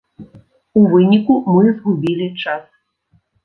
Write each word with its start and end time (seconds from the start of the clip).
У 0.81 0.85
выніку 0.93 1.37
мы 1.59 1.63
згубілі 1.77 2.33
час. 2.43 2.65